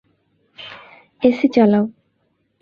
[1.21, 1.85] AC চালাও।